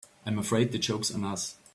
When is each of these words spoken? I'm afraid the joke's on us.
I'm 0.25 0.39
afraid 0.39 0.71
the 0.71 0.79
joke's 0.79 1.13
on 1.13 1.23
us. 1.23 1.57